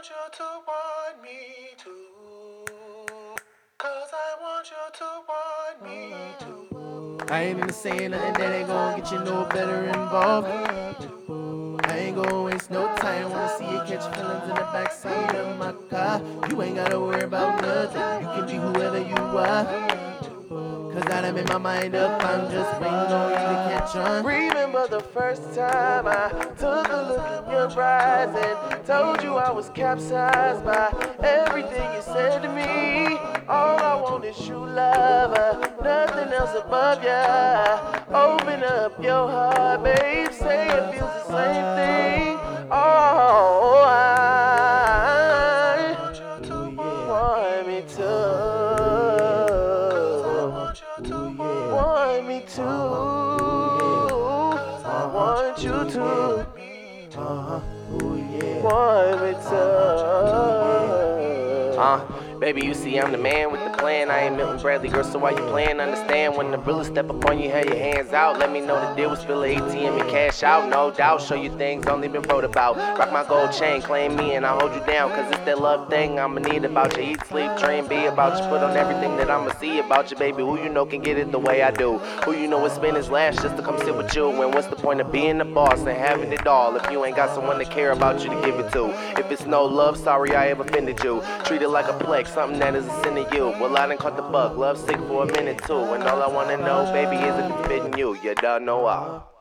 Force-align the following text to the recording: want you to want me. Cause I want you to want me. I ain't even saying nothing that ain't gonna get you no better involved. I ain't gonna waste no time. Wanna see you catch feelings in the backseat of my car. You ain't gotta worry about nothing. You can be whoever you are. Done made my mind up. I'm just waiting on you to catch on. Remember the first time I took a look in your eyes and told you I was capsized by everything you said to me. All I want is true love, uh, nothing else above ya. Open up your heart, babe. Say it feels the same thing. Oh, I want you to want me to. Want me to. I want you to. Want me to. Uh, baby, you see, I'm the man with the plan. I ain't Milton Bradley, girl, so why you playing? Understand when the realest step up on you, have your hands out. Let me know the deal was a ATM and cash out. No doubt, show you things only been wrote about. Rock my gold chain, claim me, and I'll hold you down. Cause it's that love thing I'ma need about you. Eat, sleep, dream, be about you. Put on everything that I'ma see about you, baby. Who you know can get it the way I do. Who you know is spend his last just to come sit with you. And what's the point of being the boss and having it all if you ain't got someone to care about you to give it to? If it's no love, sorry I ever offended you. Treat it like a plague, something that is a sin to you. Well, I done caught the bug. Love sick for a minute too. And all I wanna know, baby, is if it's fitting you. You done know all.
want 0.00 0.08
you 0.08 0.16
to 0.32 0.44
want 0.66 1.22
me. 1.22 1.36
Cause 3.76 4.10
I 4.14 4.30
want 4.40 4.70
you 4.70 4.84
to 4.98 5.08
want 5.28 5.76
me. 5.84 7.26
I 7.30 7.42
ain't 7.42 7.58
even 7.58 7.70
saying 7.70 8.12
nothing 8.12 8.32
that 8.32 8.54
ain't 8.54 8.66
gonna 8.66 8.96
get 8.96 9.12
you 9.12 9.18
no 9.18 9.44
better 9.44 9.88
involved. 9.88 10.48
I 11.84 11.98
ain't 11.98 12.16
gonna 12.16 12.42
waste 12.44 12.70
no 12.70 12.86
time. 12.96 13.30
Wanna 13.30 13.58
see 13.58 13.64
you 13.64 13.80
catch 13.80 14.14
feelings 14.14 14.44
in 14.44 14.54
the 14.54 14.66
backseat 14.72 15.34
of 15.34 15.58
my 15.58 15.72
car. 15.90 16.22
You 16.48 16.62
ain't 16.62 16.76
gotta 16.76 16.98
worry 16.98 17.24
about 17.24 17.60
nothing. 17.60 18.22
You 18.22 18.28
can 18.34 18.46
be 18.46 18.54
whoever 18.54 19.00
you 19.00 19.38
are. 19.38 20.09
Done 21.20 21.34
made 21.34 21.48
my 21.48 21.58
mind 21.58 21.94
up. 21.94 22.24
I'm 22.24 22.50
just 22.50 22.80
waiting 22.80 22.94
on 22.94 23.30
you 23.30 23.36
to 23.36 23.42
catch 23.68 23.94
on. 23.94 24.24
Remember 24.24 24.88
the 24.88 25.00
first 25.00 25.42
time 25.54 26.06
I 26.06 26.30
took 26.58 26.88
a 26.88 27.02
look 27.08 27.46
in 27.46 27.52
your 27.52 27.82
eyes 27.82 28.34
and 28.34 28.86
told 28.86 29.22
you 29.22 29.36
I 29.36 29.50
was 29.50 29.68
capsized 29.70 30.64
by 30.64 30.88
everything 31.22 31.94
you 31.94 32.00
said 32.00 32.40
to 32.40 32.48
me. 32.48 33.18
All 33.48 33.78
I 33.78 34.00
want 34.00 34.24
is 34.24 34.38
true 34.46 34.64
love, 34.64 35.34
uh, 35.34 35.58
nothing 35.82 36.32
else 36.32 36.54
above 36.56 37.04
ya. 37.04 37.98
Open 38.08 38.64
up 38.64 38.98
your 39.02 39.28
heart, 39.28 39.82
babe. 39.84 40.32
Say 40.32 40.68
it 40.68 40.94
feels 40.94 41.12
the 41.12 41.24
same 41.24 41.76
thing. 41.76 42.38
Oh, 42.70 43.84
I 43.86 43.98
want 46.00 46.16
you 46.16 46.48
to 46.48 46.70
want 46.80 47.66
me 47.66 47.82
to. 47.96 48.69
Want 50.82 52.26
me 52.26 52.40
to. 52.54 52.62
I 54.82 55.06
want 55.12 55.62
you 55.62 55.72
to. 55.90 56.46
Want 58.62 59.22
me 59.22 59.32
to. 59.32 59.60
Uh, 61.78 62.00
baby, 62.40 62.64
you 62.64 62.72
see, 62.72 62.98
I'm 62.98 63.12
the 63.12 63.18
man 63.18 63.52
with 63.52 63.62
the 63.62 63.70
plan. 63.76 64.10
I 64.10 64.20
ain't 64.20 64.36
Milton 64.36 64.58
Bradley, 64.60 64.88
girl, 64.88 65.04
so 65.04 65.18
why 65.18 65.30
you 65.30 65.44
playing? 65.48 65.78
Understand 65.78 66.36
when 66.36 66.50
the 66.50 66.58
realest 66.58 66.90
step 66.90 67.10
up 67.10 67.22
on 67.26 67.38
you, 67.38 67.50
have 67.50 67.66
your 67.66 67.76
hands 67.76 68.14
out. 68.14 68.38
Let 68.38 68.50
me 68.50 68.60
know 68.60 68.80
the 68.80 68.94
deal 68.94 69.10
was 69.10 69.22
a 69.24 69.26
ATM 69.26 70.00
and 70.00 70.10
cash 70.10 70.42
out. 70.42 70.70
No 70.70 70.90
doubt, 70.90 71.20
show 71.20 71.34
you 71.34 71.50
things 71.58 71.86
only 71.86 72.08
been 72.08 72.22
wrote 72.22 72.44
about. 72.44 72.76
Rock 72.98 73.12
my 73.12 73.24
gold 73.28 73.52
chain, 73.52 73.82
claim 73.82 74.16
me, 74.16 74.34
and 74.34 74.46
I'll 74.46 74.58
hold 74.58 74.74
you 74.74 74.84
down. 74.86 75.10
Cause 75.10 75.30
it's 75.30 75.44
that 75.44 75.60
love 75.60 75.90
thing 75.90 76.18
I'ma 76.18 76.40
need 76.40 76.64
about 76.64 76.96
you. 76.96 77.12
Eat, 77.12 77.26
sleep, 77.26 77.50
dream, 77.58 77.86
be 77.86 78.06
about 78.06 78.42
you. 78.42 78.48
Put 78.48 78.62
on 78.62 78.74
everything 78.74 79.18
that 79.18 79.30
I'ma 79.30 79.52
see 79.60 79.78
about 79.78 80.10
you, 80.10 80.16
baby. 80.16 80.42
Who 80.42 80.58
you 80.58 80.70
know 80.70 80.86
can 80.86 81.02
get 81.02 81.18
it 81.18 81.30
the 81.32 81.38
way 81.38 81.62
I 81.62 81.70
do. 81.70 81.98
Who 82.24 82.32
you 82.32 82.48
know 82.48 82.64
is 82.64 82.72
spend 82.72 82.96
his 82.96 83.10
last 83.10 83.42
just 83.42 83.56
to 83.58 83.62
come 83.62 83.76
sit 83.80 83.94
with 83.94 84.16
you. 84.16 84.30
And 84.30 84.54
what's 84.54 84.68
the 84.68 84.76
point 84.76 85.02
of 85.02 85.12
being 85.12 85.38
the 85.38 85.44
boss 85.44 85.80
and 85.80 85.90
having 85.90 86.32
it 86.32 86.46
all 86.46 86.74
if 86.76 86.90
you 86.90 87.04
ain't 87.04 87.16
got 87.16 87.34
someone 87.34 87.58
to 87.58 87.66
care 87.66 87.92
about 87.92 88.24
you 88.24 88.30
to 88.30 88.40
give 88.40 88.58
it 88.58 88.72
to? 88.72 88.88
If 89.20 89.30
it's 89.30 89.44
no 89.44 89.64
love, 89.64 89.98
sorry 89.98 90.34
I 90.34 90.48
ever 90.48 90.62
offended 90.62 91.04
you. 91.04 91.22
Treat 91.44 91.60
it 91.60 91.68
like 91.68 91.86
a 91.86 91.92
plague, 91.92 92.28
something 92.30 92.58
that 92.60 92.74
is 92.74 92.86
a 92.86 93.02
sin 93.02 93.14
to 93.16 93.26
you. 93.34 93.46
Well, 93.60 93.76
I 93.76 93.86
done 93.86 93.98
caught 93.98 94.16
the 94.16 94.22
bug. 94.22 94.56
Love 94.56 94.78
sick 94.78 94.96
for 95.08 95.24
a 95.24 95.26
minute 95.26 95.62
too. 95.66 95.78
And 95.78 96.02
all 96.04 96.22
I 96.22 96.28
wanna 96.28 96.56
know, 96.58 96.90
baby, 96.92 97.16
is 97.16 97.36
if 97.36 97.50
it's 97.50 97.66
fitting 97.66 97.98
you. 97.98 98.16
You 98.22 98.34
done 98.36 98.64
know 98.64 98.86
all. 98.86 99.39